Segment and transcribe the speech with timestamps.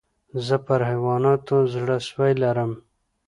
[0.45, 2.71] زه پر حیواناتو زړه سوى لرم.